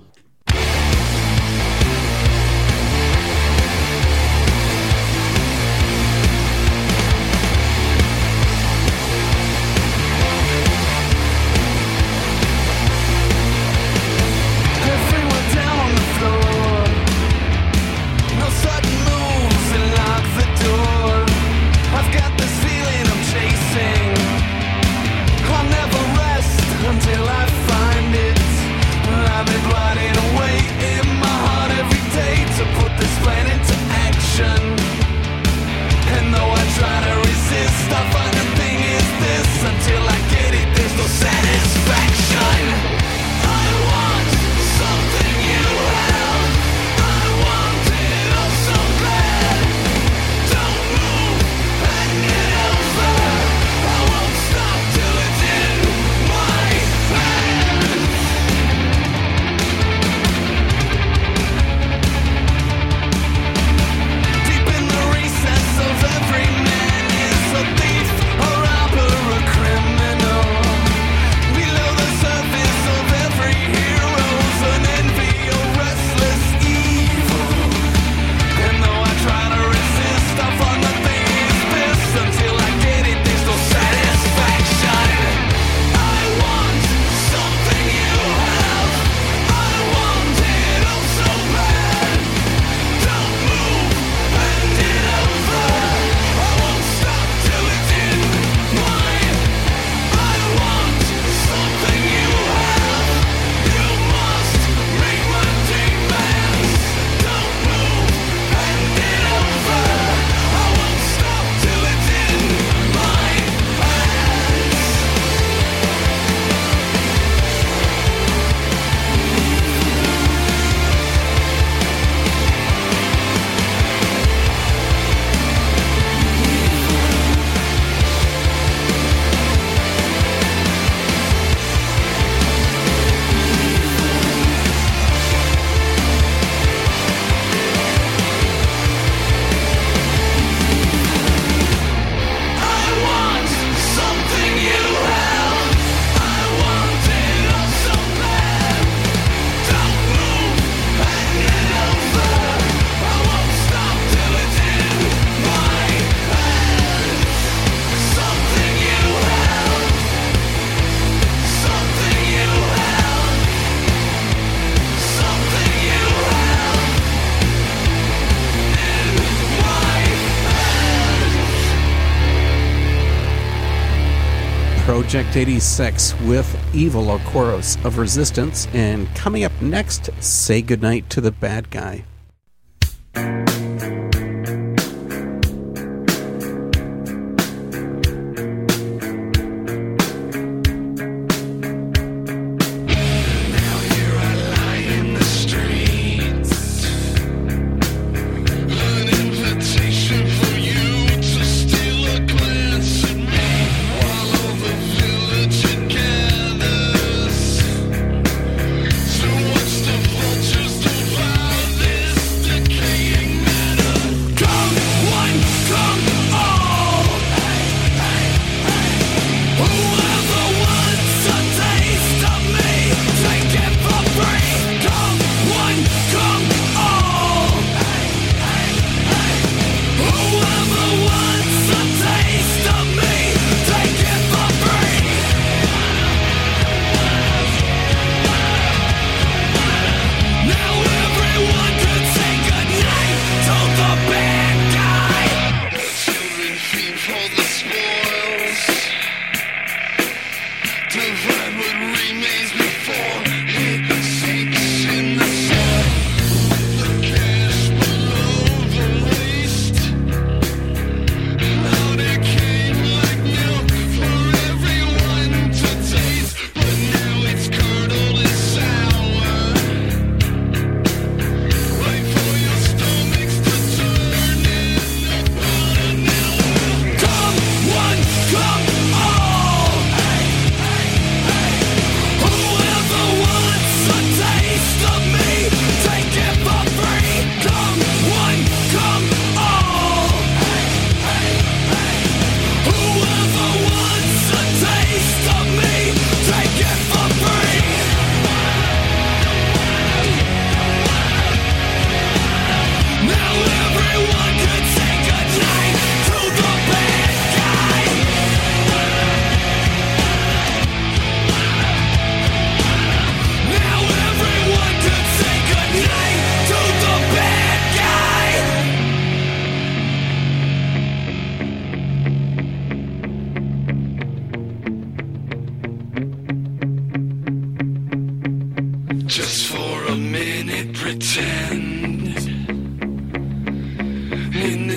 86 175.37 176.19
with 176.21 176.59
Evil 176.73 177.19
Chorus 177.19 177.77
of 177.85 177.99
Resistance. 177.99 178.67
And 178.73 179.07
coming 179.15 179.43
up 179.43 179.51
next, 179.61 180.09
Say 180.19 180.63
Goodnight 180.63 181.11
to 181.11 181.21
the 181.21 181.31
Bad 181.31 181.69
Guy. 181.69 182.05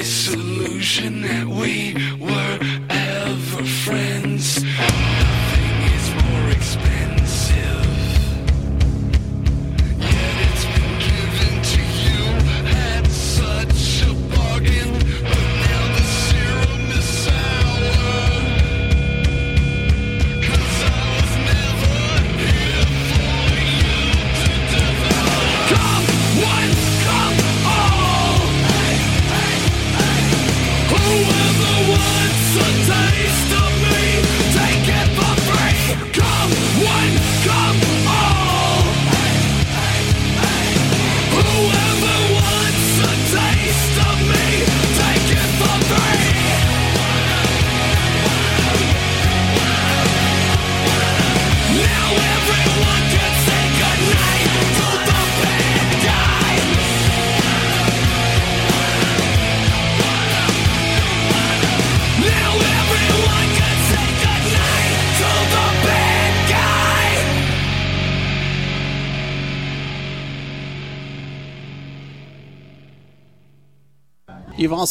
In 0.01 0.07
this 0.07 0.33
illusion 0.33 1.21
that 1.23 1.47
we 1.47 1.95
were 2.19 2.70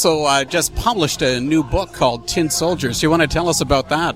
also 0.05 0.23
uh, 0.23 0.45
just 0.45 0.73
published 0.75 1.21
a 1.21 1.41
new 1.41 1.61
book 1.61 1.91
called 1.91 2.25
Tin 2.25 2.49
Soldiers. 2.49 3.03
You 3.03 3.09
want 3.09 3.21
to 3.21 3.27
tell 3.27 3.49
us 3.49 3.59
about 3.59 3.89
that? 3.89 4.15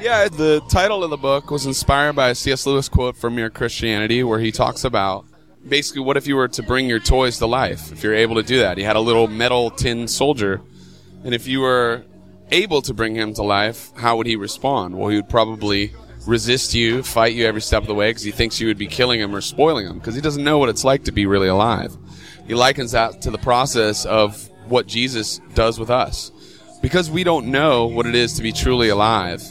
Yeah, 0.00 0.26
the 0.28 0.62
title 0.70 1.04
of 1.04 1.10
the 1.10 1.18
book 1.18 1.50
was 1.50 1.66
inspired 1.66 2.14
by 2.14 2.30
a 2.30 2.34
C.S. 2.34 2.64
Lewis 2.64 2.88
quote 2.88 3.14
from 3.14 3.34
Mere 3.34 3.50
Christianity, 3.50 4.24
where 4.24 4.38
he 4.38 4.50
talks 4.50 4.84
about 4.84 5.26
basically 5.68 6.00
what 6.00 6.16
if 6.16 6.26
you 6.26 6.34
were 6.34 6.48
to 6.48 6.62
bring 6.62 6.88
your 6.88 6.98
toys 6.98 7.36
to 7.38 7.46
life, 7.46 7.92
if 7.92 8.02
you're 8.02 8.14
able 8.14 8.36
to 8.36 8.42
do 8.42 8.60
that. 8.60 8.78
He 8.78 8.84
had 8.84 8.96
a 8.96 9.00
little 9.00 9.28
metal 9.28 9.68
tin 9.68 10.08
soldier, 10.08 10.62
and 11.24 11.34
if 11.34 11.46
you 11.46 11.60
were 11.60 12.02
able 12.50 12.80
to 12.80 12.94
bring 12.94 13.14
him 13.14 13.34
to 13.34 13.42
life, 13.42 13.90
how 13.96 14.16
would 14.16 14.26
he 14.26 14.36
respond? 14.36 14.96
Well, 14.96 15.10
he 15.10 15.16
would 15.16 15.28
probably 15.28 15.92
resist 16.26 16.72
you, 16.72 17.02
fight 17.02 17.34
you 17.34 17.44
every 17.44 17.60
step 17.60 17.82
of 17.82 17.86
the 17.86 17.94
way 17.94 18.08
because 18.08 18.22
he 18.22 18.30
thinks 18.30 18.62
you 18.62 18.68
would 18.68 18.78
be 18.78 18.86
killing 18.86 19.20
him 19.20 19.34
or 19.34 19.42
spoiling 19.42 19.86
him 19.86 19.98
because 19.98 20.14
he 20.14 20.22
doesn't 20.22 20.42
know 20.42 20.56
what 20.56 20.70
it's 20.70 20.84
like 20.84 21.04
to 21.04 21.12
be 21.12 21.26
really 21.26 21.48
alive. 21.48 21.94
He 22.46 22.54
likens 22.54 22.92
that 22.92 23.20
to 23.22 23.30
the 23.30 23.38
process 23.38 24.06
of 24.06 24.48
what 24.68 24.86
Jesus 24.86 25.40
does 25.54 25.78
with 25.78 25.90
us. 25.90 26.30
Because 26.82 27.10
we 27.10 27.24
don't 27.24 27.46
know 27.46 27.86
what 27.86 28.06
it 28.06 28.14
is 28.14 28.34
to 28.34 28.42
be 28.42 28.52
truly 28.52 28.88
alive, 28.88 29.42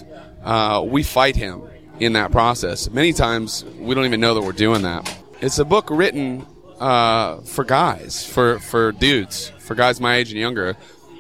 uh, 0.44 0.84
we 0.86 1.04
fight 1.04 1.36
him 1.36 1.64
in 2.00 2.14
that 2.14 2.32
process. 2.32 2.90
Many 2.90 3.14
times 3.14 3.66
we 3.80 3.96
don't 3.96 4.06
even 4.06 4.20
know 4.20 4.34
that 4.36 4.42
we're 4.42 4.52
doing 4.52 4.84
that. 4.84 5.18
It's 5.42 5.60
a 5.60 5.66
book 5.66 5.90
written 5.90 6.46
uh, 6.80 7.42
for 7.42 7.64
guys, 7.64 8.26
for, 8.26 8.60
for 8.60 8.92
dudes, 8.92 9.50
for 9.60 9.76
guys 9.76 10.00
my 10.00 10.16
age 10.16 10.32
and 10.32 10.40
younger, 10.40 10.78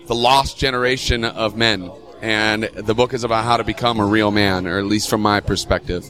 the 0.07 0.15
lost 0.15 0.57
generation 0.57 1.23
of 1.23 1.55
men. 1.55 1.91
And 2.21 2.63
the 2.63 2.93
book 2.93 3.13
is 3.13 3.23
about 3.23 3.43
how 3.43 3.57
to 3.57 3.63
become 3.63 3.99
a 3.99 4.05
real 4.05 4.31
man, 4.31 4.67
or 4.67 4.79
at 4.79 4.85
least 4.85 5.09
from 5.09 5.21
my 5.21 5.39
perspective. 5.39 6.09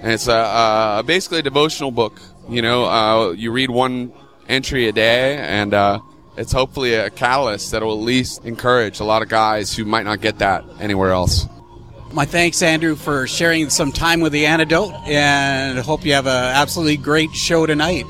And 0.00 0.12
it's 0.12 0.28
a, 0.28 0.34
uh, 0.34 1.02
basically 1.02 1.38
a 1.38 1.42
devotional 1.42 1.90
book. 1.90 2.20
You 2.48 2.60
know, 2.60 2.84
uh, 2.84 3.30
you 3.30 3.50
read 3.50 3.70
one 3.70 4.12
entry 4.48 4.88
a 4.88 4.92
day, 4.92 5.36
and 5.38 5.72
uh, 5.72 6.00
it's 6.36 6.52
hopefully 6.52 6.94
a 6.94 7.10
catalyst 7.10 7.70
that 7.70 7.82
will 7.82 7.98
at 7.98 8.04
least 8.04 8.44
encourage 8.44 9.00
a 9.00 9.04
lot 9.04 9.22
of 9.22 9.28
guys 9.28 9.74
who 9.74 9.84
might 9.84 10.04
not 10.04 10.20
get 10.20 10.38
that 10.38 10.64
anywhere 10.80 11.12
else. 11.12 11.46
My 12.12 12.24
thanks, 12.24 12.62
Andrew, 12.62 12.94
for 12.94 13.26
sharing 13.26 13.70
some 13.70 13.90
time 13.90 14.20
with 14.20 14.32
the 14.32 14.46
antidote, 14.46 14.92
and 15.06 15.78
hope 15.80 16.04
you 16.04 16.12
have 16.12 16.26
an 16.26 16.32
absolutely 16.32 16.96
great 16.96 17.32
show 17.32 17.66
tonight. 17.66 18.06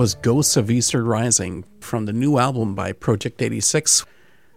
Was 0.00 0.14
Ghosts 0.14 0.56
of 0.56 0.70
Easter 0.70 1.04
Rising 1.04 1.62
from 1.78 2.06
the 2.06 2.12
new 2.14 2.38
album 2.38 2.74
by 2.74 2.90
Project 2.90 3.42
86. 3.42 4.06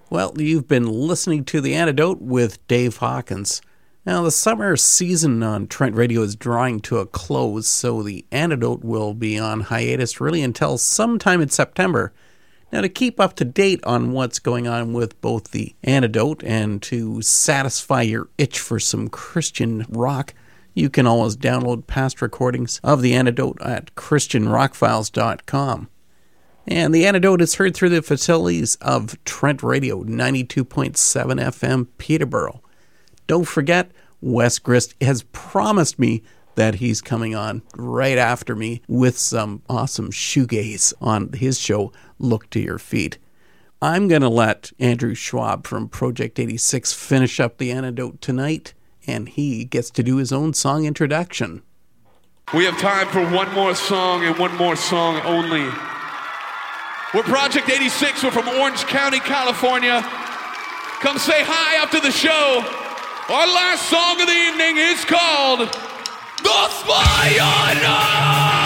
Well, 0.10 0.34
you've 0.38 0.70
been 0.70 0.88
listening 0.88 1.44
to 1.44 1.60
The 1.60 1.76
Antidote 1.76 2.22
with 2.22 2.66
Dave 2.70 2.96
Hawkins. 2.96 3.62
Now, 4.06 4.24
the 4.24 4.32
summer 4.32 4.78
season 4.78 5.44
on 5.44 5.68
Trent 5.68 5.96
Radio 5.96 6.22
is 6.22 6.38
drawing 6.38 6.80
to 6.84 7.00
a 7.00 7.06
close, 7.06 7.68
so 7.68 8.02
The 8.02 8.24
Antidote 8.32 8.86
will 8.86 9.14
be 9.14 9.38
on 9.38 9.60
hiatus 9.60 10.22
really 10.22 10.42
until 10.42 10.78
sometime 10.78 11.42
in 11.42 11.50
September. 11.50 12.14
Now, 12.72 12.80
to 12.80 12.88
keep 12.88 13.20
up 13.20 13.36
to 13.36 13.44
date 13.44 13.84
on 13.84 14.14
what's 14.14 14.40
going 14.40 14.66
on 14.66 14.94
with 14.94 15.20
both 15.20 15.52
The 15.52 15.76
Antidote 15.84 16.42
and 16.46 16.82
to 16.84 17.22
satisfy 17.22 18.04
your 18.04 18.30
itch 18.38 18.60
for 18.60 18.80
some 18.80 19.10
Christian 19.10 19.86
rock, 19.90 20.34
you 20.74 20.90
can 20.90 21.08
always 21.08 21.38
download 21.38 21.88
past 21.88 22.22
recordings 22.22 22.80
of 22.84 23.02
The 23.02 23.14
Antidote 23.14 23.62
at 23.62 23.94
ChristianRockFiles.com. 23.96 25.90
And 26.66 26.96
The 26.96 27.06
Antidote 27.06 27.42
is 27.42 27.56
heard 27.56 27.76
through 27.76 27.90
the 27.90 28.02
facilities 28.02 28.76
of 28.76 29.22
Trent 29.26 29.62
Radio 29.64 30.04
92.7 30.04 30.96
FM 30.96 31.88
Peterborough. 31.98 32.62
Don't 33.28 33.48
forget, 33.48 33.92
Wes 34.22 34.60
Grist 34.60 34.96
has 35.02 35.24
promised 35.34 36.00
me 36.00 36.24
that 36.56 36.76
he's 36.76 37.02
coming 37.02 37.36
on 37.36 37.62
right 37.76 38.18
after 38.18 38.56
me 38.56 38.82
with 38.88 39.18
some 39.18 39.62
awesome 39.68 40.12
shoegaze 40.12 40.94
on 41.02 41.34
his 41.34 41.60
show, 41.60 41.92
Look 42.20 42.50
to 42.52 42.60
Your 42.60 42.78
Feet. 42.78 43.18
I'm 43.82 44.08
going 44.08 44.22
to 44.22 44.30
let 44.30 44.72
Andrew 44.80 45.14
Schwab 45.14 45.68
from 45.68 45.90
Project 45.90 46.40
86 46.40 46.94
finish 46.94 47.40
up 47.40 47.58
the 47.58 47.72
antidote 47.72 48.22
tonight 48.22 48.74
and 49.08 49.30
he 49.30 49.66
gets 49.66 49.90
to 49.92 50.04
do 50.04 50.18
his 50.18 50.32
own 50.32 50.54
song 50.54 50.86
introduction. 50.86 51.64
We 52.54 52.66
have 52.66 52.78
time 52.78 53.08
for 53.08 53.22
one 53.36 53.52
more 53.54 53.74
song 53.74 54.24
and 54.26 54.38
one 54.38 54.56
more 54.58 54.76
song 54.76 55.22
only. 55.26 55.66
We're 57.14 57.24
Project 57.24 57.70
86. 57.70 58.24
We're 58.24 58.32
from 58.32 58.48
Orange 58.48 58.84
County, 58.86 59.20
California. 59.20 60.02
Come 61.02 61.18
say 61.18 61.44
hi 61.44 61.76
after 61.82 62.00
the 62.00 62.12
show. 62.12 62.64
Our 63.30 63.48
last 63.48 63.90
song 63.90 64.20
of 64.20 64.28
the 64.28 64.34
evening 64.34 64.78
is 64.78 65.06
called 65.06 65.60
The 66.44 66.70
Spy 66.70 68.63